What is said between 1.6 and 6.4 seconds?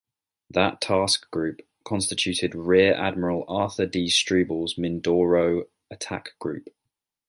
constituted Rear Admiral Arthur D. Struble's Mindoro Attack